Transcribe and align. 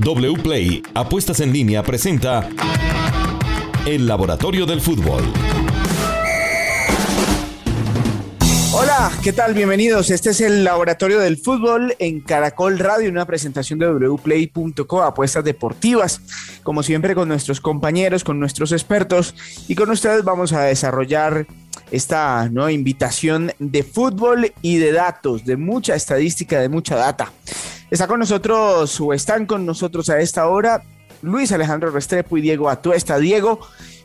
WPLAY 0.00 0.82
Apuestas 0.94 1.40
en 1.40 1.52
línea 1.52 1.82
presenta 1.82 2.48
El 3.86 4.06
Laboratorio 4.06 4.66
del 4.66 4.80
Fútbol. 4.80 5.22
Hola, 8.72 9.10
¿qué 9.22 9.32
tal? 9.32 9.54
Bienvenidos. 9.54 10.10
Este 10.10 10.30
es 10.30 10.40
el 10.40 10.64
Laboratorio 10.64 11.18
del 11.18 11.36
Fútbol 11.36 11.94
en 11.98 12.20
Caracol 12.20 12.78
Radio, 12.78 13.10
una 13.10 13.26
presentación 13.26 13.78
de 13.78 13.86
wplay.co, 13.88 15.02
apuestas 15.02 15.44
deportivas. 15.44 16.20
Como 16.62 16.82
siempre 16.82 17.14
con 17.14 17.28
nuestros 17.28 17.60
compañeros, 17.60 18.24
con 18.24 18.40
nuestros 18.40 18.72
expertos 18.72 19.34
y 19.68 19.74
con 19.74 19.90
ustedes 19.90 20.24
vamos 20.24 20.52
a 20.52 20.62
desarrollar 20.62 21.46
esta 21.90 22.48
nueva 22.48 22.72
invitación 22.72 23.52
de 23.58 23.82
fútbol 23.82 24.52
y 24.62 24.78
de 24.78 24.92
datos, 24.92 25.44
de 25.44 25.56
mucha 25.56 25.94
estadística, 25.94 26.60
de 26.60 26.68
mucha 26.68 26.96
data. 26.96 27.32
Está 27.90 28.06
con 28.06 28.20
nosotros 28.20 29.00
o 29.00 29.12
están 29.12 29.46
con 29.46 29.66
nosotros 29.66 30.08
a 30.10 30.20
esta 30.20 30.46
hora 30.46 30.84
Luis 31.22 31.50
Alejandro 31.50 31.90
Restrepo 31.90 32.36
y 32.36 32.40
Diego 32.40 32.70
Atuesta. 32.70 33.18
Diego, 33.18 33.58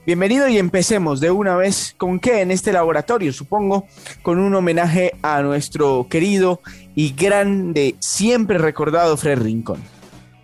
bienvenido 0.07 0.47
y 0.47 0.57
empecemos 0.57 1.19
de 1.19 1.29
una 1.29 1.55
vez 1.55 1.93
con 1.95 2.19
qué 2.19 2.41
en 2.41 2.49
este 2.49 2.73
laboratorio, 2.73 3.31
supongo, 3.31 3.85
con 4.23 4.39
un 4.39 4.55
homenaje 4.55 5.13
a 5.21 5.43
nuestro 5.43 6.07
querido 6.09 6.61
y 6.95 7.13
grande, 7.13 7.95
siempre 7.99 8.57
recordado 8.57 9.17
Fred 9.17 9.37
Rincón. 9.37 9.83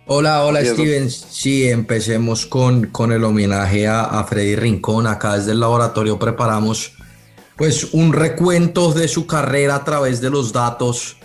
Hola, 0.06 0.44
hola 0.44 0.64
Steven. 0.64 1.10
Sí, 1.10 1.68
empecemos 1.68 2.46
con, 2.46 2.86
con 2.86 3.10
el 3.10 3.24
homenaje 3.24 3.88
a, 3.88 4.02
a 4.04 4.22
Freddy 4.22 4.54
Rincón. 4.54 5.08
Acá 5.08 5.36
desde 5.36 5.50
el 5.50 5.58
laboratorio 5.58 6.16
preparamos 6.16 6.92
pues 7.56 7.92
un 7.92 8.12
recuento 8.12 8.92
de 8.92 9.08
su 9.08 9.26
carrera 9.26 9.74
a 9.74 9.84
través 9.84 10.20
de 10.20 10.30
los 10.30 10.52
datos. 10.52 11.16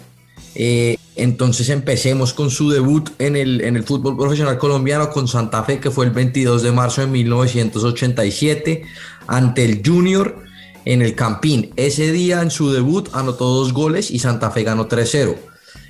Eh, 0.60 0.98
entonces 1.16 1.70
empecemos 1.70 2.34
con 2.34 2.50
su 2.50 2.72
debut 2.72 3.12
en 3.20 3.36
el, 3.36 3.62
en 3.62 3.76
el 3.76 3.84
fútbol 3.84 4.18
profesional 4.18 4.58
colombiano 4.58 5.12
con 5.12 5.28
Santa 5.28 5.64
Fe, 5.64 5.80
que 5.80 5.92
fue 5.92 6.06
el 6.06 6.12
22 6.12 6.64
de 6.64 6.72
marzo 6.72 7.02
de 7.02 7.08
1987, 7.08 8.84
ante 9.28 9.64
el 9.64 9.84
Junior 9.86 10.44
en 10.86 11.04
el 11.04 11.14
Campín. 11.14 11.72
Ese 11.76 12.12
día 12.12 12.42
en 12.42 12.50
su 12.50 12.72
debut 12.72 13.08
anotó 13.14 13.46
dos 13.50 13.72
goles 13.72 14.10
y 14.10 14.18
Santa 14.18 14.50
Fe 14.50 14.64
ganó 14.64 14.90
3-0. 14.90 15.36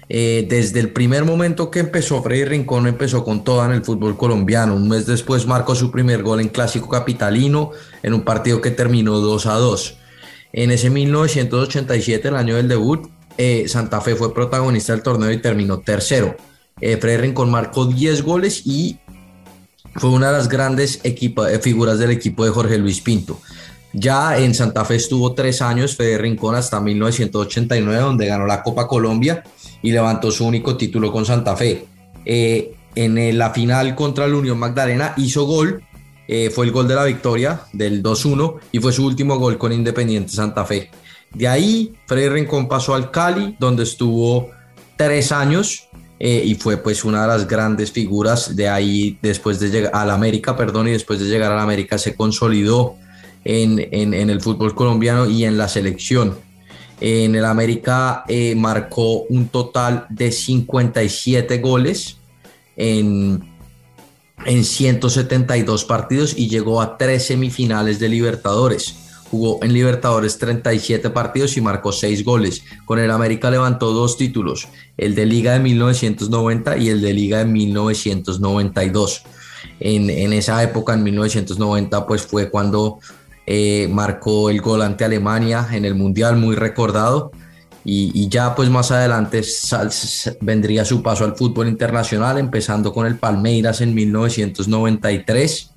Eh, 0.09 0.45
desde 0.49 0.81
el 0.81 0.91
primer 0.91 1.23
momento 1.23 1.69
que 1.69 1.79
empezó 1.79 2.23
Freddy 2.23 2.45
Rincón 2.45 2.87
empezó 2.87 3.25
con 3.25 3.43
toda 3.43 3.65
en 3.67 3.71
el 3.71 3.85
fútbol 3.85 4.17
colombiano. 4.17 4.75
Un 4.75 4.89
mes 4.89 5.05
después 5.05 5.47
marcó 5.47 5.75
su 5.75 5.91
primer 5.91 6.23
gol 6.23 6.41
en 6.41 6.49
Clásico 6.49 6.89
Capitalino 6.89 7.71
en 8.03 8.13
un 8.13 8.23
partido 8.23 8.59
que 8.59 8.71
terminó 8.71 9.19
2 9.19 9.45
a 9.45 9.53
2. 9.53 9.97
En 10.53 10.71
ese 10.71 10.89
1987, 10.89 12.27
el 12.27 12.35
año 12.35 12.55
del 12.55 12.67
debut, 12.67 13.09
eh, 13.37 13.65
Santa 13.67 14.01
Fe 14.01 14.15
fue 14.15 14.33
protagonista 14.33 14.93
del 14.93 15.03
torneo 15.03 15.31
y 15.31 15.41
terminó 15.41 15.79
tercero. 15.79 16.35
Eh, 16.79 16.97
Freddy 16.97 17.17
Rincón 17.17 17.49
marcó 17.49 17.85
10 17.85 18.23
goles 18.23 18.61
y 18.65 18.97
fue 19.95 20.09
una 20.09 20.27
de 20.27 20.37
las 20.37 20.47
grandes 20.47 20.99
eh, 21.03 21.59
figuras 21.61 21.99
del 21.99 22.11
equipo 22.11 22.45
de 22.45 22.51
Jorge 22.51 22.77
Luis 22.77 23.01
Pinto. 23.01 23.39
Ya 23.93 24.37
en 24.37 24.53
Santa 24.53 24.85
Fe 24.85 24.95
estuvo 24.95 25.33
tres 25.33 25.61
años, 25.61 25.95
Fede 25.95 26.17
Rincón 26.17 26.55
hasta 26.55 26.79
1989, 26.79 28.01
donde 28.01 28.27
ganó 28.27 28.45
la 28.45 28.61
Copa 28.61 28.87
Colombia 28.87 29.43
y 29.81 29.91
levantó 29.91 30.29
su 30.29 30.45
único 30.45 30.77
título 30.77 31.11
con 31.11 31.25
Santa 31.25 31.55
Fe. 31.55 31.85
en 32.25 33.37
la 33.37 33.51
final 33.51 33.95
contra 33.95 34.27
la 34.27 34.35
Unión 34.35 34.59
Magdalena 34.59 35.13
hizo 35.17 35.45
gol 35.45 35.83
eh, 36.27 36.49
fue 36.49 36.65
el 36.65 36.71
gol 36.71 36.87
de 36.87 36.95
la 36.95 37.05
victoria 37.05 37.61
del 37.71 38.03
2-1 38.03 38.59
y 38.73 38.79
fue 38.79 38.91
su 38.91 39.05
último 39.05 39.37
gol 39.37 39.57
con 39.57 39.71
Independiente 39.71 40.33
Santa 40.33 40.65
Fe. 40.65 40.89
De 41.33 41.47
ahí, 41.47 41.93
Freddy 42.05 42.29
Rincón 42.29 42.67
pasó 42.67 42.95
al 42.95 43.11
Cali, 43.11 43.55
donde 43.59 43.83
estuvo 43.83 44.49
tres 44.95 45.31
años 45.31 45.87
eh, 46.19 46.41
y 46.43 46.55
fue 46.55 46.77
pues 46.77 47.03
una 47.03 47.21
de 47.21 47.27
las 47.27 47.47
grandes 47.47 47.91
figuras. 47.91 48.55
De 48.55 48.67
ahí, 48.69 49.17
después 49.21 49.59
de 49.59 49.69
llegar 49.69 49.91
al 49.93 50.09
América, 50.09 50.55
perdón, 50.55 50.87
y 50.87 50.91
después 50.91 51.19
de 51.19 51.25
llegar 51.25 51.51
al 51.51 51.59
América 51.59 51.97
se 51.97 52.15
consolidó 52.15 52.95
en, 53.43 53.87
en, 53.91 54.29
el 54.29 54.41
fútbol 54.41 54.75
colombiano 54.75 55.25
y 55.27 55.45
en 55.45 55.57
la 55.57 55.67
selección. 55.67 56.37
En 56.99 57.35
el 57.35 57.45
América 57.45 58.23
eh, 58.27 58.55
marcó 58.55 59.21
un 59.29 59.49
total 59.49 60.07
de 60.09 60.31
57 60.31 61.59
goles 61.59 62.17
en 62.75 63.57
en 64.45 64.63
172 64.63 65.85
partidos 65.85 66.37
y 66.37 66.47
llegó 66.47 66.81
a 66.81 66.97
tres 66.97 67.25
semifinales 67.27 67.99
de 67.99 68.09
Libertadores. 68.09 68.95
Jugó 69.29 69.59
en 69.61 69.73
Libertadores 69.73 70.37
37 70.37 71.09
partidos 71.09 71.57
y 71.57 71.61
marcó 71.61 71.91
6 71.91 72.23
goles. 72.23 72.63
Con 72.85 72.99
el 72.99 73.11
América 73.11 73.51
levantó 73.51 73.91
dos 73.91 74.17
títulos, 74.17 74.67
el 74.97 75.15
de 75.15 75.25
Liga 75.25 75.53
de 75.53 75.59
1990 75.59 76.77
y 76.77 76.89
el 76.89 77.01
de 77.01 77.13
Liga 77.13 77.39
de 77.39 77.45
1992. 77.45 79.23
En, 79.79 80.09
en 80.09 80.33
esa 80.33 80.63
época, 80.63 80.93
en 80.93 81.03
1990, 81.03 82.07
pues 82.07 82.21
fue 82.21 82.49
cuando 82.49 82.99
eh, 83.45 83.87
marcó 83.89 84.49
el 84.49 84.61
gol 84.61 84.81
ante 84.81 85.05
Alemania 85.05 85.67
en 85.71 85.85
el 85.85 85.95
Mundial, 85.95 86.35
muy 86.37 86.55
recordado 86.55 87.31
y, 87.89 88.27
ya 88.27 88.53
pues 88.53 88.69
más 88.69 88.91
adelante 88.91 89.41
vendría 90.41 90.83
su 90.83 91.01
paso 91.01 91.23
al 91.23 91.37
fútbol 91.37 91.69
internacional, 91.69 92.37
empezando 92.37 92.91
con 92.91 93.07
el 93.07 93.15
Palmeiras 93.15 93.79
en 93.79 93.93
1993. 93.93 95.71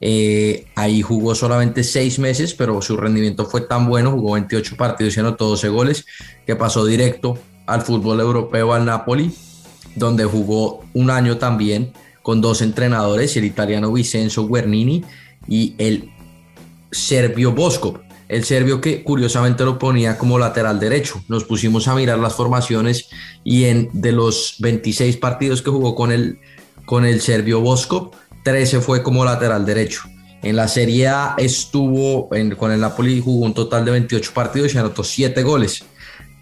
Eh, 0.00 0.66
ahí 0.74 1.02
jugó 1.02 1.34
solamente 1.34 1.82
seis 1.82 2.18
meses, 2.18 2.54
pero 2.54 2.82
su 2.82 2.96
rendimiento 2.96 3.46
fue 3.46 3.62
tan 3.62 3.86
bueno, 3.86 4.12
jugó 4.12 4.32
28 4.34 4.76
partidos 4.76 5.16
y 5.16 5.20
anotó 5.20 5.48
12 5.48 5.68
goles, 5.68 6.06
que 6.46 6.56
pasó 6.56 6.84
directo 6.84 7.38
al 7.66 7.82
fútbol 7.82 8.20
europeo, 8.20 8.72
al 8.72 8.84
Napoli, 8.84 9.34
donde 9.94 10.24
jugó 10.24 10.84
un 10.92 11.10
año 11.10 11.38
también 11.38 11.92
con 12.22 12.40
dos 12.40 12.60
entrenadores, 12.62 13.36
el 13.36 13.44
italiano 13.44 13.92
Vincenzo 13.92 14.46
Guernini 14.46 15.04
y 15.48 15.74
el 15.78 16.10
serbio 16.90 17.52
Bosco 17.52 18.00
el 18.28 18.44
serbio 18.44 18.80
que 18.80 19.02
curiosamente 19.02 19.64
lo 19.64 19.78
ponía 19.78 20.18
como 20.18 20.38
lateral 20.38 20.80
derecho. 20.80 21.22
Nos 21.28 21.44
pusimos 21.44 21.86
a 21.88 21.94
mirar 21.94 22.18
las 22.18 22.34
formaciones 22.34 23.08
y 23.44 23.64
en 23.64 23.88
de 23.92 24.12
los 24.12 24.56
26 24.58 25.16
partidos 25.18 25.62
que 25.62 25.70
jugó 25.70 25.94
con 25.94 26.12
el, 26.12 26.40
con 26.84 27.04
el 27.04 27.20
serbio 27.20 27.60
Bosco, 27.60 28.10
13 28.46 28.80
fue 28.80 29.02
como 29.02 29.24
lateral 29.24 29.66
derecho. 29.66 30.02
En 30.40 30.54
la 30.54 30.68
Serie 30.68 31.08
A 31.08 31.34
estuvo 31.36 32.28
con 32.56 32.70
el 32.70 32.78
Napoli, 32.78 33.20
jugó 33.20 33.44
un 33.44 33.54
total 33.54 33.84
de 33.84 33.90
28 33.90 34.30
partidos 34.32 34.72
y 34.72 34.78
anotó 34.78 35.02
7 35.02 35.42
goles. 35.42 35.84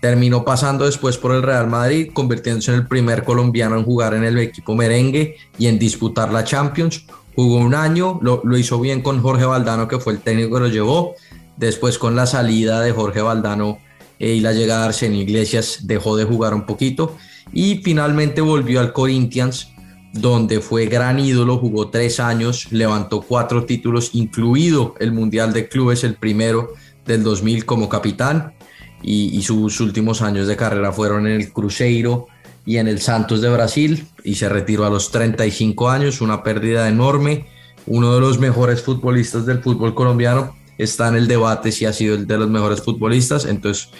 Terminó 0.02 0.44
pasando 0.44 0.84
después 0.84 1.16
por 1.16 1.32
el 1.32 1.42
Real 1.42 1.66
Madrid, 1.66 2.10
convirtiéndose 2.12 2.72
en 2.72 2.80
el 2.80 2.86
primer 2.86 3.24
colombiano 3.24 3.78
en 3.78 3.84
jugar 3.84 4.12
en 4.12 4.24
el 4.24 4.36
equipo 4.36 4.74
merengue 4.74 5.38
y 5.56 5.66
en 5.66 5.78
disputar 5.78 6.30
la 6.30 6.44
Champions. 6.44 7.06
Jugó 7.34 7.56
un 7.56 7.74
año, 7.74 8.18
lo, 8.20 8.42
lo 8.44 8.58
hizo 8.58 8.78
bien 8.78 9.00
con 9.00 9.22
Jorge 9.22 9.46
Valdano, 9.46 9.88
que 9.88 9.98
fue 9.98 10.12
el 10.12 10.20
técnico 10.20 10.56
que 10.56 10.60
lo 10.60 10.68
llevó 10.68 11.14
Después 11.56 11.96
con 11.96 12.16
la 12.16 12.26
salida 12.26 12.82
de 12.82 12.92
Jorge 12.92 13.22
Valdano 13.22 13.78
eh, 14.18 14.34
y 14.34 14.40
la 14.40 14.52
llegada 14.52 14.82
de 14.82 14.88
Arsenio 14.88 15.22
Iglesias 15.22 15.78
dejó 15.84 16.18
de 16.18 16.24
jugar 16.24 16.52
un 16.52 16.66
poquito 16.66 17.16
y 17.50 17.76
finalmente 17.76 18.42
volvió 18.42 18.80
al 18.80 18.92
Corinthians 18.92 19.73
donde 20.14 20.60
fue 20.60 20.86
gran 20.86 21.18
ídolo, 21.18 21.58
jugó 21.58 21.90
tres 21.90 22.20
años, 22.20 22.68
levantó 22.70 23.20
cuatro 23.20 23.64
títulos, 23.64 24.10
incluido 24.12 24.94
el 25.00 25.12
Mundial 25.12 25.52
de 25.52 25.68
Clubes, 25.68 26.04
el 26.04 26.14
primero 26.14 26.72
del 27.04 27.24
2000 27.24 27.66
como 27.66 27.88
capitán, 27.88 28.54
y, 29.02 29.42
sus 29.42 29.80
últimos 29.80 30.22
años 30.22 30.46
de 30.46 30.56
carrera 30.56 30.90
fueron 30.90 31.26
en 31.26 31.34
el 31.34 31.52
Cruzeiro 31.52 32.28
y 32.64 32.78
en 32.78 32.88
el 32.88 33.00
Santos 33.00 33.42
de 33.42 33.50
Brasil, 33.50 34.06
y 34.22 34.36
se 34.36 34.48
retiró 34.48 34.86
a 34.86 34.90
los 34.90 35.10
35 35.10 35.90
años, 35.90 36.20
una 36.20 36.42
pérdida 36.42 36.88
enorme, 36.88 37.48
uno 37.86 38.14
de 38.14 38.20
los 38.20 38.38
mejores 38.38 38.82
futbolistas 38.82 39.44
del 39.44 39.62
fútbol 39.62 39.94
colombiano, 39.94 40.54
está 40.78 41.08
en 41.08 41.16
el 41.16 41.28
debate 41.28 41.72
si 41.72 41.86
ha 41.86 41.92
sido 41.92 42.14
el 42.14 42.26
de 42.26 42.38
los 42.38 42.48
mejores 42.48 42.80
futbolistas, 42.80 43.44
entonces 43.44 43.90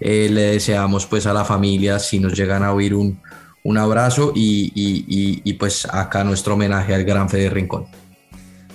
eh, 0.00 0.28
le 0.30 0.42
deseamos 0.42 1.06
pues 1.06 1.26
a 1.26 1.34
la 1.34 1.44
familia 1.44 1.98
si 1.98 2.18
nos 2.18 2.32
llegan 2.32 2.64
a 2.64 2.72
oír 2.72 2.94
un, 2.94 3.20
un 3.62 3.78
abrazo 3.78 4.32
y, 4.34 5.52
pues 5.54 5.86
acá 5.90 6.24
nuestro 6.24 6.54
homenaje 6.54 6.94
al 6.94 7.04
gran 7.04 7.28
Fede 7.28 7.50
Rincón. 7.50 7.86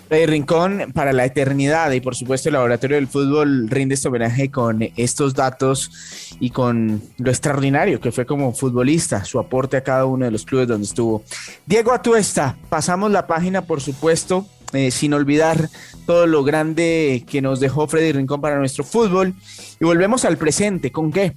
Fede 0.09 0.27
Rincón 0.27 0.91
para 0.93 1.11
la 1.11 1.25
eternidad 1.25 1.91
y 1.91 1.99
por 1.99 2.15
supuesto 2.15 2.49
el 2.49 2.53
Laboratorio 2.53 2.97
del 2.97 3.07
Fútbol 3.07 3.67
rinde 3.67 3.95
este 3.95 4.09
homenaje 4.09 4.51
con 4.51 4.83
estos 4.95 5.33
datos 5.33 6.35
y 6.39 6.51
con 6.51 7.01
lo 7.17 7.31
extraordinario 7.31 7.99
que 7.99 8.11
fue 8.11 8.25
como 8.25 8.53
futbolista, 8.53 9.23
su 9.23 9.39
aporte 9.39 9.77
a 9.77 9.81
cada 9.81 10.05
uno 10.05 10.25
de 10.25 10.31
los 10.31 10.45
clubes 10.45 10.67
donde 10.67 10.85
estuvo. 10.85 11.23
Diego 11.65 11.93
Atuesta, 11.93 12.57
pasamos 12.69 13.09
la 13.11 13.25
página 13.25 13.63
por 13.63 13.81
supuesto 13.81 14.45
eh, 14.73 14.89
sin 14.89 15.13
olvidar 15.13 15.69
todo 16.07 16.25
lo 16.25 16.43
grande 16.43 17.23
que 17.29 17.41
nos 17.41 17.59
dejó 17.59 17.87
Freddy 17.87 18.11
Rincón 18.11 18.41
para 18.41 18.57
nuestro 18.57 18.83
fútbol. 18.83 19.35
Y 19.79 19.85
volvemos 19.85 20.25
al 20.25 20.37
presente, 20.37 20.91
¿con 20.91 21.11
qué? 21.11 21.33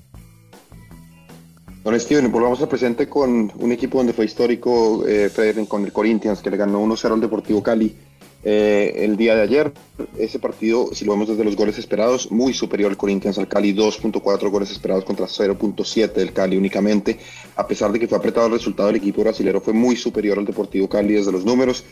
Don 1.86 2.00
Steven, 2.00 2.32
volvamos 2.32 2.60
al 2.60 2.66
presente 2.66 3.08
con 3.08 3.52
un 3.56 3.70
equipo 3.70 3.98
donde 3.98 4.12
fue 4.12 4.24
histórico 4.24 5.06
eh, 5.06 5.30
Rincón, 5.54 5.84
el 5.84 5.92
Corinthians, 5.92 6.42
que 6.42 6.50
le 6.50 6.56
ganó 6.56 6.84
1-0 6.84 7.12
al 7.12 7.20
Deportivo 7.20 7.62
Cali 7.62 7.94
eh, 8.42 8.92
el 9.04 9.16
día 9.16 9.36
de 9.36 9.42
ayer. 9.42 9.72
Ese 10.18 10.40
partido, 10.40 10.92
si 10.92 11.04
lo 11.04 11.12
vemos 11.12 11.28
desde 11.28 11.44
los 11.44 11.54
goles 11.54 11.78
esperados, 11.78 12.32
muy 12.32 12.52
superior 12.54 12.90
al 12.90 12.96
Corinthians 12.96 13.38
al 13.38 13.46
Cali, 13.46 13.72
2.4 13.72 14.50
goles 14.50 14.72
esperados 14.72 15.04
contra 15.04 15.26
0.7 15.26 16.12
del 16.12 16.32
Cali 16.32 16.56
únicamente. 16.56 17.20
A 17.54 17.68
pesar 17.68 17.92
de 17.92 18.00
que 18.00 18.08
fue 18.08 18.18
apretado 18.18 18.48
el 18.48 18.54
resultado, 18.54 18.88
el 18.88 18.96
equipo 18.96 19.22
brasilero 19.22 19.60
fue 19.60 19.72
muy 19.72 19.94
superior 19.94 20.40
al 20.40 20.44
Deportivo 20.44 20.88
Cali 20.88 21.14
desde 21.14 21.30
los 21.30 21.44
números. 21.44 21.84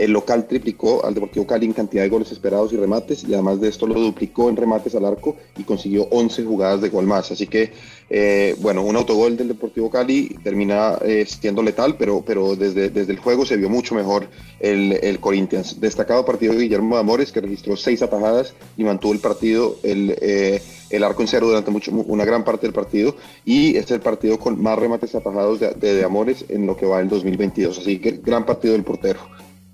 El 0.00 0.12
local 0.12 0.46
triplicó 0.46 1.04
al 1.04 1.12
Deportivo 1.12 1.46
Cali 1.46 1.66
en 1.66 1.74
cantidad 1.74 2.02
de 2.02 2.08
goles 2.08 2.32
esperados 2.32 2.72
y 2.72 2.76
remates 2.78 3.22
y 3.22 3.34
además 3.34 3.60
de 3.60 3.68
esto 3.68 3.86
lo 3.86 4.00
duplicó 4.00 4.48
en 4.48 4.56
remates 4.56 4.94
al 4.94 5.04
arco 5.04 5.36
y 5.58 5.64
consiguió 5.64 6.04
11 6.10 6.42
jugadas 6.44 6.80
de 6.80 6.88
gol 6.88 7.04
más. 7.04 7.30
Así 7.30 7.46
que, 7.46 7.70
eh, 8.08 8.56
bueno, 8.60 8.82
un 8.82 8.96
autogol 8.96 9.36
del 9.36 9.48
Deportivo 9.48 9.90
Cali 9.90 10.38
termina 10.42 10.96
eh, 11.02 11.26
siendo 11.26 11.62
letal, 11.62 11.96
pero, 11.98 12.24
pero 12.26 12.56
desde, 12.56 12.88
desde 12.88 13.12
el 13.12 13.18
juego 13.18 13.44
se 13.44 13.58
vio 13.58 13.68
mucho 13.68 13.94
mejor 13.94 14.26
el, 14.58 14.92
el 15.02 15.20
Corinthians. 15.20 15.78
Destacado 15.78 16.24
partido 16.24 16.54
de 16.54 16.60
Guillermo 16.60 16.96
Amores 16.96 17.30
que 17.30 17.42
registró 17.42 17.76
seis 17.76 18.00
atajadas 18.00 18.54
y 18.78 18.84
mantuvo 18.84 19.12
el 19.12 19.18
partido, 19.18 19.76
el, 19.82 20.16
eh, 20.22 20.62
el 20.88 21.04
arco 21.04 21.20
en 21.20 21.28
cero 21.28 21.48
durante 21.48 21.70
mucho, 21.70 21.92
una 21.92 22.24
gran 22.24 22.42
parte 22.42 22.66
del 22.66 22.72
partido 22.72 23.16
y 23.44 23.76
es 23.76 23.90
el 23.90 24.00
partido 24.00 24.38
con 24.38 24.62
más 24.62 24.78
remates 24.78 25.14
atajados 25.14 25.60
de, 25.60 25.74
de, 25.74 25.96
de 25.96 26.04
Amores 26.04 26.46
en 26.48 26.66
lo 26.66 26.74
que 26.74 26.86
va 26.86 27.02
en 27.02 27.10
2022. 27.10 27.80
Así 27.80 27.98
que 27.98 28.12
gran 28.12 28.46
partido 28.46 28.72
del 28.72 28.82
portero. 28.82 29.20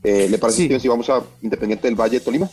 Eh, 0.06 0.28
¿Le 0.30 0.38
parece 0.38 0.68
sí. 0.68 0.80
si 0.80 0.86
vamos 0.86 1.10
a 1.10 1.20
Independiente 1.42 1.88
del 1.88 1.96
Valle 1.96 2.20
de 2.20 2.24
Tolima? 2.24 2.48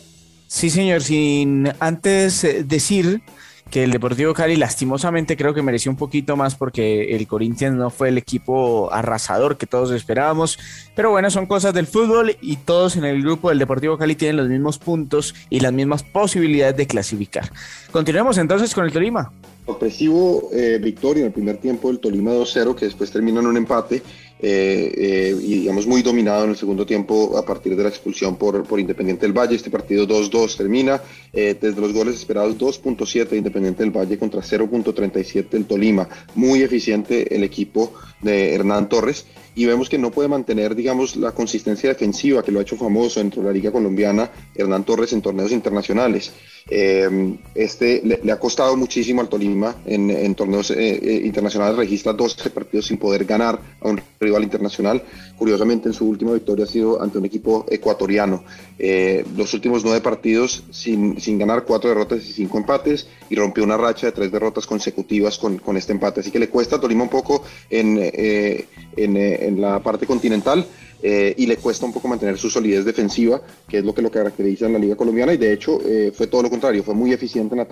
Sí, 0.47 0.71
señor, 0.71 1.03
sin 1.03 1.71
antes 1.79 2.43
eh, 2.43 2.63
decir 2.63 3.21
que 3.69 3.83
el 3.83 3.91
Deportivo 3.91 4.33
Cali 4.33 4.55
lastimosamente 4.55 5.37
creo 5.37 5.53
que 5.53 5.61
mereció 5.61 5.91
un 5.91 5.97
poquito 5.97 6.35
más 6.35 6.55
porque 6.55 7.15
el 7.15 7.27
Corinthians 7.27 7.75
no 7.75 7.91
fue 7.91 8.09
el 8.09 8.17
equipo 8.17 8.91
arrasador 8.91 9.57
que 9.57 9.67
todos 9.67 9.91
esperábamos, 9.91 10.57
pero 10.95 11.11
bueno, 11.11 11.29
son 11.29 11.45
cosas 11.45 11.75
del 11.75 11.85
fútbol 11.85 12.35
y 12.41 12.57
todos 12.57 12.95
en 12.95 13.05
el 13.05 13.21
grupo 13.21 13.49
del 13.49 13.59
Deportivo 13.59 13.99
Cali 13.99 14.15
tienen 14.15 14.37
los 14.37 14.49
mismos 14.49 14.79
puntos 14.79 15.35
y 15.51 15.59
las 15.59 15.73
mismas 15.73 16.01
posibilidades 16.01 16.75
de 16.75 16.87
clasificar. 16.87 17.51
Continuemos 17.91 18.39
entonces 18.39 18.73
con 18.73 18.85
el 18.85 18.91
Tolima. 18.91 19.31
Sorpresivo 19.65 20.49
eh, 20.51 20.79
victoria 20.81 21.21
en 21.21 21.27
el 21.27 21.33
primer 21.33 21.57
tiempo 21.57 21.87
del 21.87 21.99
Tolima 21.99 22.31
2-0 22.31 22.75
que 22.75 22.85
después 22.85 23.11
terminó 23.11 23.39
en 23.41 23.47
un 23.47 23.57
empate 23.57 24.01
eh, 24.45 24.93
eh, 24.97 25.37
y 25.41 25.59
digamos 25.59 25.87
muy 25.87 26.01
dominado 26.01 26.43
en 26.43 26.49
el 26.49 26.57
segundo 26.57 26.85
tiempo 26.85 27.37
a 27.37 27.45
partir 27.45 27.77
de 27.77 27.83
la 27.83 27.87
expulsión 27.87 28.35
por, 28.35 28.61
por 28.65 28.77
Independiente 28.77 29.25
del 29.25 29.31
Valle. 29.31 29.55
Este 29.55 29.69
partido 29.69 30.05
2-2 30.05 30.57
termina 30.57 31.01
eh, 31.31 31.55
desde 31.59 31.79
los 31.79 31.93
goles 31.93 32.15
esperados 32.15 32.57
2.7 32.57 33.29
de 33.29 33.37
Independiente 33.37 33.83
del 33.83 33.91
Valle 33.91 34.17
contra 34.17 34.41
0.37 34.41 35.49
del 35.49 35.63
Tolima. 35.63 36.09
Muy 36.35 36.61
eficiente 36.61 37.33
el 37.33 37.45
equipo 37.45 37.93
de 38.21 38.53
Hernán 38.53 38.89
Torres 38.89 39.25
y 39.55 39.65
vemos 39.65 39.87
que 39.87 39.97
no 39.97 40.11
puede 40.11 40.27
mantener, 40.27 40.75
digamos, 40.75 41.15
la 41.15 41.31
consistencia 41.31 41.87
defensiva 41.87 42.43
que 42.43 42.51
lo 42.51 42.59
ha 42.59 42.63
hecho 42.63 42.75
famoso 42.75 43.21
dentro 43.21 43.41
de 43.41 43.47
la 43.47 43.53
Liga 43.53 43.71
Colombiana 43.71 44.29
Hernán 44.55 44.83
Torres 44.83 45.13
en 45.13 45.21
torneos 45.21 45.53
internacionales. 45.53 46.33
Eh, 46.69 47.37
este 47.55 48.01
le, 48.03 48.31
ha 48.31 48.39
costado 48.39 48.77
muchísimo 48.77 49.21
al 49.21 49.27
Tolima 49.27 49.75
en, 49.85 50.33
torneos 50.35 50.71
eh, 50.71 50.95
eh, 50.95 51.21
internacionales, 51.25 51.75
registra 51.75 52.13
12 52.13 52.49
partidos 52.51 52.85
sin 52.87 52.97
poder 52.97 53.25
ganar 53.25 53.59
a 53.81 53.89
un 53.89 54.01
rival 54.19 54.43
internacional. 54.43 55.03
Curiosamente, 55.37 55.89
en 55.89 55.93
su 55.93 56.07
última 56.07 56.33
victoria 56.33 56.65
ha 56.65 56.67
sido 56.67 57.01
ante 57.01 57.17
un 57.17 57.25
equipo 57.25 57.65
ecuatoriano. 57.69 58.43
Eh, 58.79 59.25
los 59.35 59.53
últimos 59.53 59.83
nueve 59.83 60.01
partidos 60.01 60.63
sin, 60.71 61.19
sin, 61.19 61.37
ganar, 61.37 61.65
cuatro 61.65 61.89
derrotas 61.89 62.19
y 62.25 62.33
cinco 62.33 62.57
empates, 62.57 63.07
y 63.29 63.35
rompió 63.35 63.63
una 63.63 63.77
racha 63.77 64.07
de 64.07 64.13
tres 64.13 64.31
derrotas 64.31 64.65
consecutivas 64.65 65.37
con, 65.37 65.57
con 65.57 65.75
este 65.75 65.91
empate. 65.91 66.21
Así 66.21 66.31
que 66.31 66.39
le 66.39 66.49
cuesta 66.49 66.77
a 66.77 66.79
Tolima 66.79 67.03
un 67.03 67.09
poco 67.09 67.43
en, 67.69 67.99
en, 68.01 69.17
en 69.17 69.61
la 69.61 69.81
parte 69.81 70.05
continental. 70.05 70.65
Eh, 71.05 71.35
y 71.37 71.45
le 71.47 71.57
cuesta 71.57 71.85
un 71.85 71.91
poco 71.91 72.07
mantener 72.07 72.37
su 72.37 72.49
solidez 72.49 72.85
defensiva, 72.85 73.41
que 73.67 73.79
es 73.79 73.83
lo 73.83 73.93
que 73.93 74.01
lo 74.01 74.09
caracteriza 74.09 74.67
en 74.67 74.73
la 74.73 74.79
Liga 74.79 74.95
Colombiana, 74.95 75.33
y 75.33 75.37
de 75.37 75.51
hecho 75.51 75.81
eh, 75.85 76.13
fue 76.15 76.27
todo 76.27 76.43
lo 76.43 76.49
contrario, 76.49 76.81
fue 76.81 76.95
muy 76.95 77.11
eficiente 77.11 77.55
en 77.55 77.67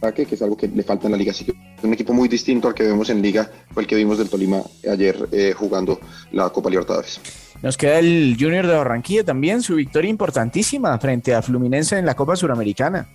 ataque, 0.00 0.24
que 0.24 0.34
es 0.34 0.40
algo 0.40 0.56
que 0.56 0.66
le 0.66 0.82
falta 0.82 1.06
en 1.06 1.12
la 1.12 1.18
Liga. 1.18 1.32
Así 1.32 1.44
que 1.44 1.52
un 1.82 1.92
equipo 1.92 2.14
muy 2.14 2.28
distinto 2.28 2.66
al 2.66 2.74
que 2.74 2.84
vemos 2.84 3.10
en 3.10 3.20
Liga, 3.20 3.50
fue 3.74 3.82
el 3.82 3.86
que 3.86 3.94
vimos 3.94 4.16
del 4.16 4.30
Tolima 4.30 4.62
ayer 4.90 5.28
eh, 5.32 5.52
jugando 5.54 6.00
la 6.32 6.48
Copa 6.48 6.70
Libertadores. 6.70 7.20
Nos 7.62 7.76
queda 7.76 7.98
el 7.98 8.38
Junior 8.40 8.66
de 8.66 8.74
Barranquilla 8.74 9.22
también, 9.22 9.60
su 9.60 9.74
victoria 9.74 10.08
importantísima 10.08 10.98
frente 10.98 11.34
a 11.34 11.42
Fluminense 11.42 11.98
en 11.98 12.06
la 12.06 12.14
Copa 12.14 12.36
Suramericana. 12.36 13.06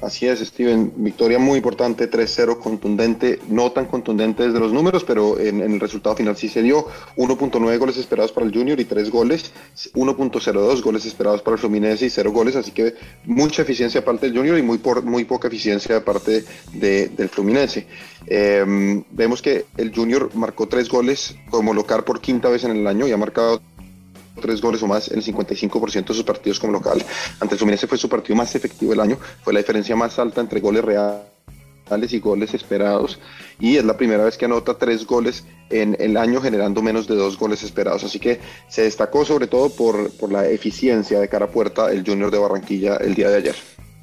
Así 0.00 0.26
es, 0.26 0.40
Steven. 0.40 0.92
Victoria 0.96 1.38
muy 1.38 1.58
importante, 1.58 2.10
3-0, 2.10 2.58
contundente, 2.58 3.38
no 3.48 3.72
tan 3.72 3.86
contundente 3.86 4.42
desde 4.42 4.58
los 4.58 4.72
números, 4.72 5.04
pero 5.04 5.38
en, 5.38 5.60
el 5.60 5.80
resultado 5.80 6.16
final 6.16 6.36
sí 6.36 6.48
se 6.48 6.62
dio. 6.62 6.86
1.9 7.16 7.78
goles 7.78 7.96
esperados 7.96 8.32
para 8.32 8.46
el 8.46 8.52
Junior 8.52 8.78
y 8.78 8.84
3 8.84 9.10
goles. 9.10 9.52
1.02 9.94 10.82
goles 10.82 11.06
esperados 11.06 11.42
para 11.42 11.54
el 11.54 11.60
Fluminense 11.60 12.06
y 12.06 12.10
0 12.10 12.32
goles. 12.32 12.56
Así 12.56 12.72
que 12.72 12.94
mucha 13.24 13.62
eficiencia 13.62 14.00
de 14.00 14.04
parte 14.04 14.26
del 14.26 14.36
Junior 14.36 14.58
y 14.58 14.62
muy, 14.62 14.78
por, 14.78 15.02
muy 15.02 15.24
poca 15.24 15.48
eficiencia 15.48 15.94
de 15.94 16.00
parte 16.00 16.44
de, 16.72 17.08
del 17.08 17.28
Fluminense. 17.28 17.86
Eh, 18.26 19.02
vemos 19.10 19.42
que 19.42 19.66
el 19.76 19.94
Junior 19.94 20.30
marcó 20.34 20.66
3 20.66 20.88
goles 20.88 21.36
como 21.50 21.72
local 21.72 22.04
por 22.04 22.20
quinta 22.20 22.48
vez 22.48 22.64
en 22.64 22.72
el 22.72 22.86
año 22.86 23.06
y 23.06 23.12
ha 23.12 23.16
marcado 23.16 23.62
tres 24.44 24.60
goles 24.60 24.82
o 24.82 24.86
más 24.86 25.10
en 25.10 25.18
el 25.18 25.24
55% 25.24 26.08
de 26.08 26.14
sus 26.14 26.22
partidos 26.22 26.60
como 26.60 26.74
local. 26.74 27.02
Ante 27.40 27.54
el 27.54 27.58
Fluminense 27.58 27.86
fue 27.86 27.96
su 27.96 28.10
partido 28.10 28.36
más 28.36 28.54
efectivo 28.54 28.90
del 28.90 29.00
año, 29.00 29.18
fue 29.42 29.54
la 29.54 29.60
diferencia 29.60 29.96
más 29.96 30.18
alta 30.18 30.42
entre 30.42 30.60
goles 30.60 30.84
reales 30.84 31.24
y 32.10 32.18
goles 32.18 32.52
esperados 32.52 33.18
y 33.58 33.76
es 33.76 33.84
la 33.84 33.96
primera 33.96 34.24
vez 34.24 34.36
que 34.36 34.44
anota 34.44 34.76
tres 34.76 35.06
goles 35.06 35.46
en 35.70 35.96
el 35.98 36.16
año 36.18 36.42
generando 36.42 36.82
menos 36.82 37.06
de 37.06 37.14
dos 37.14 37.38
goles 37.38 37.62
esperados. 37.62 38.04
Así 38.04 38.18
que 38.18 38.38
se 38.68 38.82
destacó 38.82 39.24
sobre 39.24 39.46
todo 39.46 39.70
por, 39.70 40.10
por 40.16 40.30
la 40.30 40.46
eficiencia 40.46 41.18
de 41.20 41.28
cara 41.28 41.46
a 41.46 41.48
puerta 41.48 41.90
el 41.90 42.04
Junior 42.04 42.30
de 42.30 42.38
Barranquilla 42.38 42.96
el 42.96 43.14
día 43.14 43.30
de 43.30 43.36
ayer. 43.36 43.54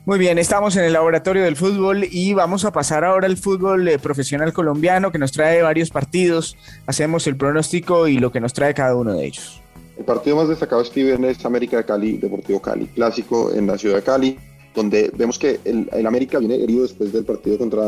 Muy 0.03 0.17
bien, 0.17 0.39
estamos 0.39 0.75
en 0.77 0.85
el 0.85 0.93
laboratorio 0.93 1.43
del 1.43 1.55
fútbol 1.55 2.07
y 2.09 2.33
vamos 2.33 2.65
a 2.65 2.71
pasar 2.71 3.03
ahora 3.03 3.27
al 3.27 3.37
fútbol 3.37 3.87
eh, 3.87 3.99
profesional 3.99 4.51
colombiano 4.51 5.11
que 5.11 5.19
nos 5.19 5.31
trae 5.31 5.61
varios 5.61 5.91
partidos. 5.91 6.57
Hacemos 6.87 7.27
el 7.27 7.37
pronóstico 7.37 8.07
y 8.07 8.17
lo 8.17 8.31
que 8.31 8.39
nos 8.39 8.53
trae 8.53 8.73
cada 8.73 8.95
uno 8.95 9.13
de 9.13 9.27
ellos. 9.27 9.60
El 10.01 10.05
partido 10.05 10.35
más 10.35 10.47
destacado 10.47 10.81
este 10.81 11.03
viernes 11.03 11.37
es 11.37 11.45
América 11.45 11.77
de 11.77 11.85
Cali, 11.85 12.17
Deportivo 12.17 12.59
Cali, 12.59 12.87
clásico 12.87 13.53
en 13.53 13.67
la 13.67 13.77
ciudad 13.77 13.97
de 13.97 14.01
Cali, 14.01 14.35
donde 14.73 15.11
vemos 15.15 15.37
que 15.37 15.59
el, 15.63 15.87
el 15.91 16.07
América 16.07 16.39
viene 16.39 16.55
herido 16.55 16.81
después 16.81 17.13
del 17.13 17.23
partido 17.23 17.59
contra 17.59 17.83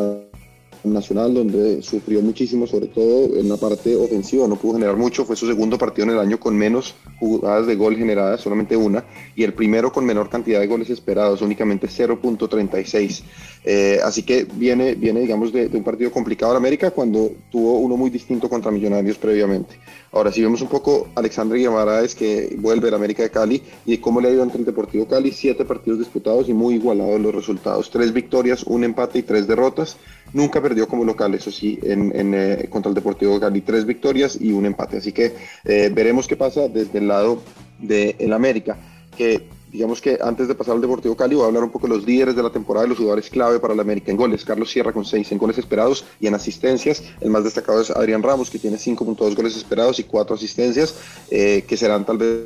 Nacional, 0.84 1.34
donde 1.34 1.82
sufrió 1.82 2.22
muchísimo, 2.22 2.68
sobre 2.68 2.88
todo 2.88 3.38
en 3.38 3.48
la 3.48 3.58
parte 3.58 3.96
ofensiva, 3.96 4.48
no 4.48 4.56
pudo 4.56 4.74
generar 4.74 4.98
mucho, 4.98 5.26
fue 5.26 5.36
su 5.36 5.48
segundo 5.48 5.78
partido 5.78 6.08
en 6.08 6.14
el 6.14 6.20
año 6.20 6.40
con 6.40 6.58
menos 6.58 6.96
jugadas 7.20 7.68
de 7.68 7.76
gol 7.76 7.96
generadas, 7.96 8.42
solamente 8.42 8.76
una, 8.76 9.04
y 9.36 9.44
el 9.44 9.54
primero 9.54 9.92
con 9.92 10.06
menor 10.06 10.30
cantidad 10.30 10.60
de 10.60 10.68
goles 10.68 10.90
esperados, 10.90 11.42
únicamente 11.42 11.88
0.36. 11.88 13.24
Eh, 13.66 14.00
así 14.04 14.24
que 14.24 14.46
viene, 14.56 14.96
viene 14.96 15.22
digamos, 15.22 15.54
de, 15.54 15.68
un 15.72 15.84
partido 15.84 16.12
complicado 16.12 16.52
en 16.52 16.58
América 16.58 16.92
cuando 16.92 17.32
tuvo 17.50 17.80
uno 17.80 17.96
muy 17.96 18.10
distinto 18.10 18.50
contra 18.50 18.72
Millonarios 18.72 19.18
previamente. 19.18 19.80
Ahora, 20.12 20.32
si 20.32 20.42
vemos 20.42 20.62
un 20.62 20.68
poco 20.68 21.08
Alexandre 21.16 21.58
Guimaraes, 21.60 22.14
que 22.14 22.56
vuelve 22.60 22.90
a 22.90 22.92
la 22.92 22.98
América 22.98 23.24
de 23.24 23.32
Cali, 23.32 23.64
y 23.86 23.98
cómo 23.98 24.20
le 24.22 24.28
ha 24.28 24.32
ido 24.32 24.44
ante 24.44 24.58
el 24.58 24.66
Deportivo 24.66 25.08
Cali, 25.08 25.32
siete 25.32 25.66
partidos 25.66 26.00
disputados 26.00 26.50
y 26.50 26.54
muy 26.54 26.76
igualados 26.76 27.20
los 27.20 27.34
resultados, 27.34 27.90
tres 27.90 28.12
victorias, 28.14 28.64
un 28.64 28.84
empate 28.84 29.20
y 29.20 29.24
tres 29.24 29.48
derrotas. 29.48 29.98
Nunca 30.34 30.62
perdió 30.62 30.73
como 30.88 31.04
local, 31.06 31.34
eso 31.34 31.52
sí, 31.52 31.80
en, 31.84 32.34
eh, 32.34 32.68
contra 32.70 32.90
el 32.90 32.96
Deportivo 32.96 33.40
Cali, 33.40 33.62
tres 33.62 33.86
victorias 33.86 34.38
y 34.40 34.52
un 34.52 34.66
empate. 34.66 34.98
Así 34.98 35.12
que 35.12 35.34
eh, 35.64 35.92
veremos 35.94 36.28
qué 36.28 36.36
pasa 36.36 36.68
desde 36.68 37.00
el 37.00 37.08
lado 37.08 37.42
del 37.80 38.16
de 38.18 38.34
América, 38.34 38.78
que 39.18 39.48
digamos 39.72 40.00
que 40.00 40.20
antes 40.22 40.48
de 40.48 40.56
pasar 40.56 40.76
al 40.76 40.82
Deportivo 40.82 41.16
Cali 41.16 41.36
voy 41.36 41.44
a 41.44 41.48
hablar 41.48 41.64
un 41.64 41.72
poco 41.72 41.88
de 41.88 41.96
los 41.96 42.06
líderes 42.06 42.36
de 42.36 42.44
la 42.44 42.52
temporada 42.52 42.86
y 42.86 42.90
los 42.90 42.98
jugadores 42.98 43.30
clave 43.30 43.60
para 43.60 43.74
la 43.74 43.82
América 43.82 44.12
en 44.12 44.18
goles. 44.18 44.46
Carlos 44.46 44.70
Sierra 44.70 44.92
con 44.94 45.04
6 45.04 45.32
en 45.32 45.38
goles 45.40 45.58
esperados 45.58 46.06
y 46.20 46.28
en 46.28 46.36
asistencias. 46.36 47.04
El 47.20 47.32
más 47.32 47.44
destacado 47.44 47.82
es 47.82 47.90
Adrián 47.90 48.22
Ramos, 48.22 48.50
que 48.50 48.60
tiene 48.60 48.78
5.2 48.78 49.36
goles 49.36 49.58
esperados 49.58 50.00
y 50.00 50.04
4 50.04 50.36
asistencias, 50.36 50.96
eh, 51.32 51.66
que 51.68 51.76
serán 51.76 52.06
tal 52.06 52.20
vez 52.20 52.46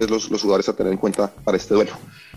los, 0.00 0.30
los 0.30 0.42
jugadores 0.42 0.68
a 0.68 0.74
tener 0.74 0.92
en 0.92 0.98
cuenta 0.98 1.32
para 1.42 1.56
este 1.56 1.74
duelo. 1.74 1.92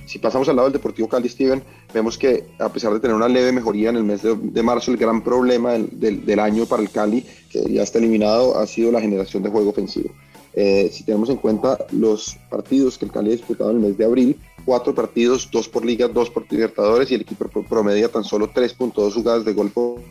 Si 0.05 0.20
pasamos 0.20 0.50
al 0.50 0.55
lado 0.55 0.67
del 0.67 0.74
Deportivo 0.74 1.08
Cali, 1.08 1.29
Steven, 1.29 1.63
vemos 1.93 2.17
que 2.17 2.46
a 2.60 2.70
pesar 2.70 2.93
de 2.93 3.00
tener 3.00 3.15
una 3.15 3.29
leve 3.29 3.51
mejoría 3.51 3.89
en 3.89 3.98
el 3.98 4.03
mes 4.03 4.22
de, 4.24 4.63
marzo, 4.63 4.91
el 4.91 4.98
gran 4.98 5.24
problema 5.24 5.74
del, 5.74 6.39
año 6.39 6.65
para 6.65 6.81
el 6.81 6.89
Cali, 6.89 7.25
que 7.50 7.62
ya 7.72 7.84
está 7.84 8.00
eliminado, 8.00 8.58
ha 8.58 8.67
sido 8.67 8.91
la 8.91 9.01
generación 9.01 9.43
de 9.43 9.50
juego 9.50 9.70
ofensivo. 9.70 10.10
Eh, 10.53 10.89
si 10.91 11.05
tenemos 11.05 11.29
en 11.29 11.38
cuenta 11.38 11.77
los 11.91 12.38
partidos 12.50 12.98
que 12.98 13.05
el 13.05 13.12
Cali 13.12 13.29
ha 13.29 13.34
disputado 13.34 13.72
en 13.72 13.77
el 13.77 13.84
mes 13.84 13.98
de 13.98 14.03
abril, 14.03 14.39
cuatro 14.65 14.93
partidos, 14.93 15.50
dos 15.51 15.70
por 15.70 15.86
liga, 15.86 16.08
dos 16.08 16.29
por 16.29 16.51
Libertadores, 16.51 17.10
y 17.12 17.15
el 17.15 17.22
equipo 17.22 17.48
promedia 17.63 18.10
tan 18.10 18.24
solo 18.24 18.51
3.2 18.51 19.13
jugadas 19.13 19.46
de 19.46 19.53
gol 19.53 19.72
por, 19.72 20.01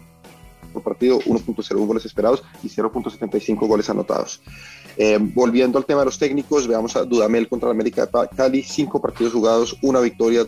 por 0.73 0.83
partido, 0.83 1.19
1.01 1.21 1.87
goles 1.87 2.05
esperados 2.05 2.43
y 2.63 2.69
0.75 2.69 3.67
goles 3.67 3.91
anotados. 3.91 4.41
Eh, 4.97 5.19
volviendo 5.21 5.79
al 5.79 5.87
tema 5.87 6.01
de 6.01 6.07
los 6.07 6.19
técnicos, 6.19 6.67
veamos 6.67 6.97
a 6.97 7.05
Dudamel 7.05 7.49
contra 7.49 7.71
América 7.71 8.07
de 8.07 8.29
Cali, 8.37 8.63
cinco 8.63 9.01
partidos 9.01 9.33
jugados, 9.33 9.77
una 9.83 10.01
victoria, 10.01 10.47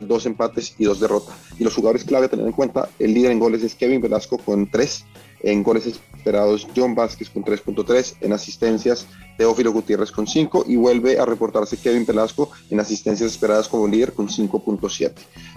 dos 0.00 0.26
empates 0.26 0.74
y 0.78 0.84
dos 0.84 1.00
derrotas. 1.00 1.34
Y 1.58 1.64
los 1.64 1.74
jugadores 1.74 2.04
clave 2.04 2.26
a 2.26 2.28
tener 2.28 2.46
en 2.46 2.52
cuenta, 2.52 2.88
el 2.98 3.14
líder 3.14 3.32
en 3.32 3.38
goles 3.38 3.62
es 3.62 3.74
Kevin 3.74 4.00
Velasco 4.00 4.38
con 4.38 4.70
tres, 4.70 5.04
En 5.40 5.62
goles 5.62 5.86
esperados, 5.86 6.66
John 6.74 6.96
Vázquez 6.96 7.30
con 7.30 7.44
3.3, 7.44 8.16
en 8.22 8.32
asistencias, 8.32 9.06
Teófilo 9.36 9.72
Gutiérrez 9.72 10.10
con 10.10 10.26
5 10.26 10.64
y 10.66 10.74
vuelve 10.74 11.18
a 11.18 11.24
reportarse 11.24 11.76
Kevin 11.76 12.04
Pelasco 12.04 12.50
en 12.70 12.80
asistencias 12.80 13.30
esperadas 13.30 13.68
como 13.68 13.86
líder 13.86 14.12
con 14.12 14.28
5.7. 14.28 15.12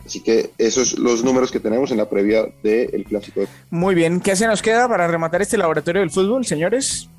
Así 0.06 0.22
que 0.22 0.52
esos 0.60 0.90
son 0.90 1.04
los 1.04 1.24
números 1.24 1.52
que 1.52 1.60
tenemos 1.60 1.90
en 1.90 1.98
la 1.98 2.08
previa 2.08 2.46
del 2.62 3.04
Clásico. 3.06 3.42
Muy 3.72 3.96
bien, 3.96 4.22
¿qué 4.22 4.36
se 4.36 4.46
nos 4.46 4.62
queda 4.62 4.88
para 4.88 5.08
rematar 5.08 5.42
este 5.42 5.58
laboratorio 5.58 6.02
del 6.02 6.12
fútbol, 6.12 6.46
señores? 6.46 7.10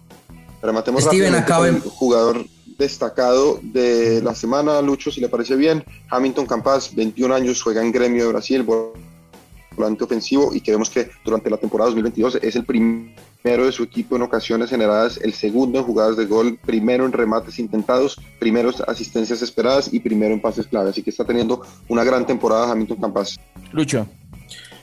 Rematemos 0.62 1.04
Steven, 1.04 1.34
acá 1.34 1.66
el 1.66 1.80
jugador 1.80 2.46
destacado 2.78 3.58
de 3.62 4.22
la 4.22 4.34
semana, 4.34 4.80
Lucho, 4.80 5.10
si 5.10 5.20
le 5.20 5.28
parece 5.28 5.56
bien, 5.56 5.84
Hamilton 6.10 6.46
Campas, 6.46 6.94
21 6.94 7.34
años, 7.34 7.62
juega 7.62 7.82
en 7.82 7.92
Gremio 7.92 8.24
de 8.24 8.32
Brasil, 8.32 8.64
volante 9.76 10.04
ofensivo 10.04 10.54
y 10.54 10.60
que 10.60 10.72
vemos 10.72 10.90
que 10.90 11.10
durante 11.24 11.50
la 11.50 11.56
temporada 11.56 11.90
2022 11.90 12.38
es 12.42 12.56
el 12.56 12.64
primero 12.64 13.66
de 13.66 13.72
su 13.72 13.82
equipo 13.82 14.16
en 14.16 14.22
ocasiones 14.22 14.70
generadas, 14.70 15.18
el 15.22 15.32
segundo 15.32 15.78
en 15.78 15.84
jugadas 15.84 16.16
de 16.16 16.26
gol, 16.26 16.58
primero 16.64 17.06
en 17.06 17.12
remates 17.12 17.58
intentados, 17.58 18.20
primero 18.38 18.70
en 18.70 18.76
asistencias 18.86 19.42
esperadas 19.42 19.92
y 19.92 20.00
primero 20.00 20.34
en 20.34 20.40
pases 20.40 20.66
clave. 20.66 20.90
Así 20.90 21.02
que 21.02 21.10
está 21.10 21.24
teniendo 21.24 21.62
una 21.88 22.04
gran 22.04 22.26
temporada 22.26 22.70
Hamilton 22.70 23.00
Campas. 23.00 23.40
Lucho. 23.72 24.06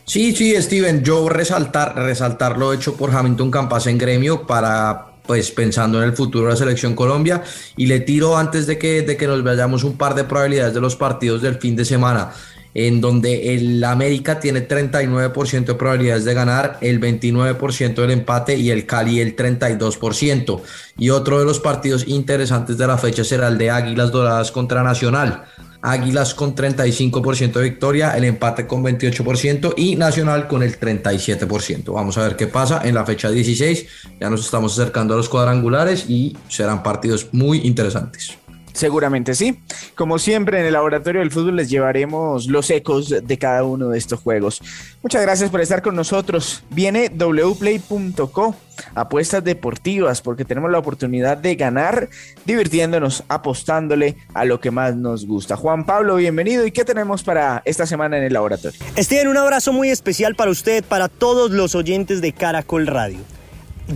Sí, 0.05 0.35
sí, 0.35 0.59
Steven, 0.59 1.03
yo 1.03 1.29
resaltar, 1.29 1.95
resaltar 1.95 2.57
lo 2.57 2.73
hecho 2.73 2.95
por 2.95 3.11
Hamilton 3.15 3.51
Campas 3.51 3.85
en 3.85 3.97
gremio 3.99 4.47
para 4.47 5.08
pues 5.29 5.51
pensando 5.51 6.01
en 6.01 6.09
el 6.09 6.15
futuro 6.15 6.45
de 6.45 6.53
la 6.53 6.55
selección 6.55 6.95
Colombia 6.95 7.43
y 7.77 7.85
le 7.85 7.99
tiro 7.99 8.35
antes 8.35 8.65
de 8.65 8.79
que, 8.79 9.03
de 9.03 9.15
que 9.15 9.27
nos 9.27 9.43
vayamos 9.43 9.83
un 9.83 9.95
par 9.95 10.15
de 10.15 10.23
probabilidades 10.23 10.73
de 10.73 10.81
los 10.81 10.95
partidos 10.95 11.43
del 11.43 11.59
fin 11.59 11.75
de 11.75 11.85
semana 11.85 12.31
en 12.73 13.01
donde 13.01 13.55
el 13.55 13.83
América 13.83 14.39
tiene 14.39 14.67
39% 14.67 15.65
de 15.65 15.73
probabilidades 15.73 16.25
de 16.25 16.33
ganar, 16.33 16.77
el 16.81 16.99
29% 16.99 17.95
del 17.95 18.11
empate 18.11 18.55
y 18.55 18.69
el 18.69 18.85
Cali 18.85 19.19
el 19.19 19.35
32%. 19.35 20.61
Y 20.97 21.09
otro 21.09 21.39
de 21.39 21.45
los 21.45 21.59
partidos 21.59 22.07
interesantes 22.07 22.77
de 22.77 22.87
la 22.87 22.97
fecha 22.97 23.23
será 23.23 23.47
el 23.47 23.57
de 23.57 23.71
Águilas 23.71 24.11
Doradas 24.11 24.51
contra 24.51 24.83
Nacional. 24.83 25.45
Águilas 25.81 26.33
con 26.33 26.55
35% 26.55 27.53
de 27.53 27.63
victoria, 27.63 28.11
el 28.17 28.25
empate 28.25 28.67
con 28.67 28.83
28% 28.83 29.75
y 29.77 29.95
Nacional 29.95 30.47
con 30.47 30.61
el 30.61 30.77
37%. 30.77 31.93
Vamos 31.93 32.17
a 32.17 32.23
ver 32.23 32.35
qué 32.35 32.47
pasa 32.47 32.81
en 32.83 32.95
la 32.95 33.05
fecha 33.05 33.29
16. 33.29 33.85
Ya 34.19 34.29
nos 34.29 34.43
estamos 34.43 34.77
acercando 34.77 35.13
a 35.13 35.17
los 35.17 35.29
cuadrangulares 35.29 36.09
y 36.09 36.35
serán 36.49 36.83
partidos 36.83 37.29
muy 37.31 37.59
interesantes. 37.59 38.37
Seguramente 38.73 39.35
sí. 39.35 39.59
Como 39.95 40.19
siempre 40.19 40.59
en 40.59 40.65
el 40.65 40.73
laboratorio 40.73 41.21
del 41.21 41.31
fútbol 41.31 41.57
les 41.57 41.69
llevaremos 41.69 42.47
los 42.47 42.69
ecos 42.69 43.09
de 43.09 43.37
cada 43.37 43.63
uno 43.63 43.89
de 43.89 43.97
estos 43.97 44.19
juegos. 44.19 44.61
Muchas 45.01 45.21
gracias 45.21 45.49
por 45.49 45.61
estar 45.61 45.81
con 45.81 45.95
nosotros. 45.95 46.63
Viene 46.69 47.09
wplay.co, 47.09 48.55
apuestas 48.95 49.43
deportivas, 49.43 50.21
porque 50.21 50.45
tenemos 50.45 50.71
la 50.71 50.79
oportunidad 50.79 51.37
de 51.37 51.55
ganar 51.55 52.09
divirtiéndonos, 52.45 53.23
apostándole 53.27 54.17
a 54.33 54.45
lo 54.45 54.59
que 54.59 54.71
más 54.71 54.95
nos 54.95 55.25
gusta. 55.25 55.55
Juan 55.55 55.85
Pablo, 55.85 56.15
bienvenido. 56.15 56.65
¿Y 56.65 56.71
qué 56.71 56.85
tenemos 56.85 57.23
para 57.23 57.61
esta 57.65 57.85
semana 57.85 58.17
en 58.17 58.23
el 58.23 58.33
laboratorio? 58.33 58.79
Steven, 58.97 59.27
un 59.27 59.37
abrazo 59.37 59.73
muy 59.73 59.89
especial 59.89 60.35
para 60.35 60.51
usted, 60.51 60.83
para 60.83 61.07
todos 61.07 61.51
los 61.51 61.75
oyentes 61.75 62.21
de 62.21 62.33
Caracol 62.33 62.87
Radio. 62.87 63.19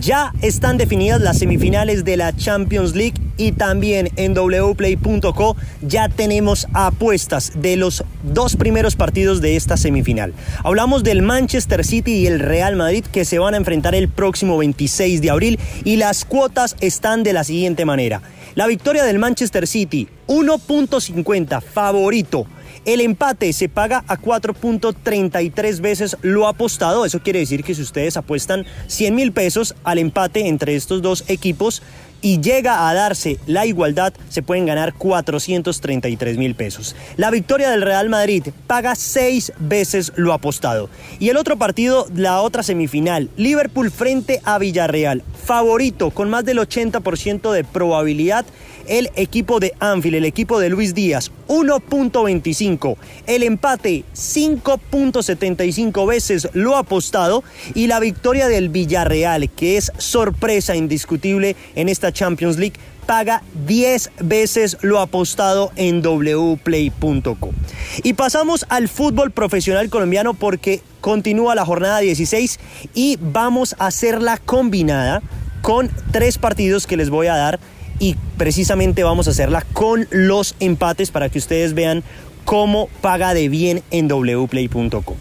Ya 0.00 0.32
están 0.42 0.76
definidas 0.76 1.20
las 1.20 1.38
semifinales 1.38 2.04
de 2.04 2.16
la 2.16 2.34
Champions 2.34 2.96
League 2.96 3.14
y 3.36 3.52
también 3.52 4.10
en 4.16 4.34
wplay.co 4.34 5.56
ya 5.82 6.08
tenemos 6.08 6.66
apuestas 6.72 7.52
de 7.54 7.76
los 7.76 8.04
dos 8.24 8.56
primeros 8.56 8.96
partidos 8.96 9.40
de 9.40 9.54
esta 9.54 9.76
semifinal. 9.76 10.34
Hablamos 10.64 11.04
del 11.04 11.22
Manchester 11.22 11.84
City 11.84 12.14
y 12.14 12.26
el 12.26 12.40
Real 12.40 12.74
Madrid 12.74 13.04
que 13.04 13.24
se 13.24 13.38
van 13.38 13.54
a 13.54 13.56
enfrentar 13.56 13.94
el 13.94 14.08
próximo 14.08 14.58
26 14.58 15.20
de 15.22 15.30
abril 15.30 15.60
y 15.84 15.94
las 15.94 16.24
cuotas 16.24 16.74
están 16.80 17.22
de 17.22 17.32
la 17.32 17.44
siguiente 17.44 17.84
manera. 17.84 18.20
La 18.54 18.66
victoria 18.66 19.04
del 19.04 19.18
Manchester 19.18 19.66
City 19.66 20.08
1.50 20.28 21.62
favorito 21.62 22.46
el 22.84 23.00
empate 23.00 23.52
se 23.54 23.70
paga 23.70 24.04
a 24.08 24.18
4.33 24.18 25.80
veces 25.80 26.16
lo 26.20 26.46
apostado. 26.46 27.06
Eso 27.06 27.20
quiere 27.20 27.38
decir 27.38 27.64
que 27.64 27.74
si 27.74 27.80
ustedes 27.80 28.16
apuestan 28.18 28.66
100 28.88 29.14
mil 29.14 29.32
pesos 29.32 29.74
al 29.84 29.98
empate 29.98 30.48
entre 30.48 30.76
estos 30.76 31.00
dos 31.00 31.24
equipos, 31.28 31.82
y 32.24 32.40
llega 32.40 32.88
a 32.88 32.94
darse 32.94 33.38
la 33.46 33.66
igualdad, 33.66 34.14
se 34.30 34.42
pueden 34.42 34.64
ganar 34.64 34.94
433 34.94 36.38
mil 36.38 36.54
pesos. 36.54 36.96
La 37.18 37.30
victoria 37.30 37.68
del 37.68 37.82
Real 37.82 38.08
Madrid 38.08 38.46
paga 38.66 38.94
seis 38.94 39.52
veces 39.58 40.10
lo 40.16 40.32
apostado. 40.32 40.88
Y 41.18 41.28
el 41.28 41.36
otro 41.36 41.58
partido, 41.58 42.06
la 42.14 42.40
otra 42.40 42.62
semifinal, 42.62 43.28
Liverpool 43.36 43.90
frente 43.90 44.40
a 44.44 44.56
Villarreal, 44.56 45.22
favorito 45.44 46.12
con 46.12 46.30
más 46.30 46.46
del 46.46 46.60
80% 46.60 47.52
de 47.52 47.62
probabilidad 47.62 48.46
el 48.88 49.10
equipo 49.16 49.60
de 49.60 49.72
Anfield, 49.80 50.16
el 50.16 50.24
equipo 50.24 50.58
de 50.58 50.70
Luis 50.70 50.94
Díaz, 50.94 51.30
1.25. 51.48 52.96
El 53.26 53.42
empate, 53.42 54.04
5.75 54.14 56.06
veces 56.06 56.48
lo 56.52 56.76
apostado. 56.76 57.44
Y 57.74 57.86
la 57.86 58.00
victoria 58.00 58.48
del 58.48 58.68
Villarreal, 58.68 59.50
que 59.50 59.76
es 59.76 59.92
sorpresa 59.98 60.76
indiscutible 60.76 61.56
en 61.74 61.88
esta 61.88 62.12
Champions 62.12 62.58
League, 62.58 62.78
paga 63.04 63.42
10 63.66 64.10
veces 64.20 64.78
lo 64.80 65.00
apostado 65.00 65.72
en 65.76 66.02
wplay.com. 66.02 67.54
Y 68.02 68.14
pasamos 68.14 68.66
al 68.68 68.88
fútbol 68.88 69.30
profesional 69.30 69.88
colombiano 69.90 70.34
porque 70.34 70.80
continúa 71.00 71.54
la 71.54 71.64
jornada 71.64 71.98
16 71.98 72.58
y 72.94 73.18
vamos 73.20 73.76
a 73.78 73.86
hacer 73.86 74.22
la 74.22 74.38
combinada 74.38 75.22
con 75.60 75.90
tres 76.12 76.38
partidos 76.38 76.86
que 76.86 76.96
les 76.96 77.10
voy 77.10 77.26
a 77.26 77.36
dar 77.36 77.60
y 77.98 78.16
precisamente 78.36 79.02
vamos 79.04 79.28
a 79.28 79.30
hacerla 79.30 79.62
con 79.72 80.06
los 80.10 80.54
empates 80.60 81.10
para 81.10 81.28
que 81.28 81.38
ustedes 81.38 81.74
vean 81.74 82.02
cómo 82.44 82.88
paga 83.00 83.34
de 83.34 83.48
bien 83.48 83.82
en 83.90 84.08
wplay.com. 84.08 85.16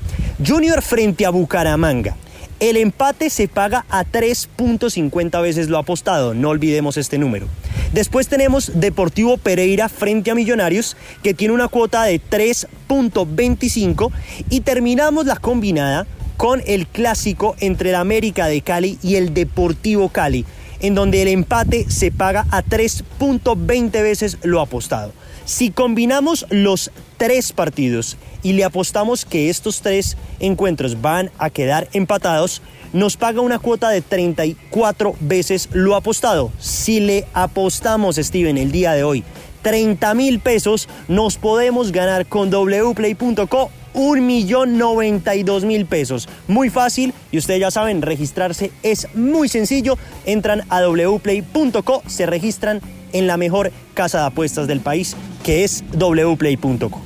Junior 0.45 0.81
frente 0.81 1.25
a 1.25 1.29
Bucaramanga. 1.29 2.15
El 2.59 2.77
empate 2.77 3.29
se 3.29 3.47
paga 3.47 3.85
a 3.89 4.05
3.50 4.05 5.41
veces 5.41 5.67
lo 5.67 5.77
apostado, 5.77 6.33
no 6.33 6.49
olvidemos 6.49 6.95
este 6.95 7.17
número. 7.17 7.47
Después 7.91 8.27
tenemos 8.27 8.71
Deportivo 8.79 9.37
Pereira 9.37 9.89
frente 9.89 10.31
a 10.31 10.35
Millonarios, 10.35 10.95
que 11.23 11.33
tiene 11.33 11.53
una 11.53 11.67
cuota 11.67 12.03
de 12.03 12.21
3.25 12.21 14.11
y 14.49 14.61
terminamos 14.61 15.25
la 15.25 15.35
combinada 15.35 16.07
con 16.37 16.61
el 16.65 16.87
clásico 16.87 17.55
entre 17.59 17.89
el 17.89 17.95
América 17.95 18.47
de 18.47 18.61
Cali 18.61 18.97
y 19.03 19.15
el 19.15 19.33
Deportivo 19.33 20.09
Cali 20.09 20.45
en 20.79 20.95
donde 20.95 21.21
el 21.21 21.27
empate 21.27 21.89
se 21.89 22.11
paga 22.11 22.45
a 22.51 22.63
3.20 22.63 23.91
veces 23.91 24.37
lo 24.43 24.61
apostado. 24.61 25.13
Si 25.45 25.71
combinamos 25.71 26.45
los 26.49 26.91
tres 27.17 27.51
partidos 27.51 28.17
y 28.43 28.53
le 28.53 28.63
apostamos 28.63 29.25
que 29.25 29.49
estos 29.49 29.81
tres 29.81 30.17
encuentros 30.39 31.01
van 31.01 31.31
a 31.37 31.49
quedar 31.49 31.89
empatados, 31.93 32.61
nos 32.93 33.17
paga 33.17 33.41
una 33.41 33.59
cuota 33.59 33.89
de 33.89 34.01
34 34.01 35.15
veces 35.19 35.69
lo 35.73 35.95
apostado. 35.95 36.51
Si 36.59 36.99
le 36.99 37.25
apostamos, 37.33 38.15
Steven, 38.15 38.57
el 38.57 38.71
día 38.71 38.93
de 38.93 39.03
hoy 39.03 39.23
30 39.63 40.13
mil 40.13 40.39
pesos, 40.39 40.87
nos 41.07 41.37
podemos 41.37 41.91
ganar 41.91 42.27
con 42.27 42.49
wplay.co 42.49 43.71
un 43.93 44.25
millón 44.25 44.77
noventa 44.77 45.35
y 45.35 45.43
dos 45.43 45.65
mil 45.65 45.85
pesos. 45.85 46.27
Muy 46.47 46.69
fácil 46.69 47.13
y 47.31 47.37
ustedes 47.37 47.59
ya 47.59 47.71
saben, 47.71 48.01
registrarse 48.01 48.71
es 48.83 49.07
muy 49.15 49.47
sencillo. 49.47 49.97
Entran 50.25 50.63
a 50.69 50.81
wplay.co, 50.87 52.03
se 52.07 52.25
registran 52.25 52.81
en 53.13 53.27
la 53.27 53.37
mejor 53.37 53.71
casa 53.93 54.19
de 54.21 54.25
apuestas 54.27 54.67
del 54.67 54.79
país, 54.79 55.15
que 55.43 55.63
es 55.63 55.83
wplay.co. 55.93 57.01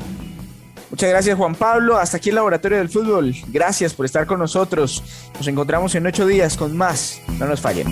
Muchas 0.90 1.10
gracias 1.10 1.38
Juan 1.38 1.54
Pablo, 1.54 1.98
hasta 1.98 2.18
aquí 2.18 2.30
el 2.30 2.36
Laboratorio 2.36 2.78
del 2.78 2.90
Fútbol. 2.90 3.36
Gracias 3.48 3.94
por 3.94 4.06
estar 4.06 4.26
con 4.26 4.40
nosotros. 4.40 5.04
Nos 5.36 5.48
encontramos 5.48 5.94
en 5.96 6.08
ocho 6.08 6.26
días 6.26 6.56
con 6.56 6.76
más. 6.76 7.20
No 7.40 7.46
nos 7.46 7.60
fallen. 7.60 7.88